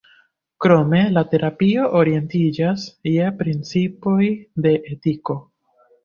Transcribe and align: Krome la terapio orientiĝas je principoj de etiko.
Krome 0.63 0.99
la 1.17 1.21
terapio 1.33 1.83
orientiĝas 1.99 2.85
je 3.09 3.27
principoj 3.41 4.29
de 4.67 4.73
etiko. 4.95 5.37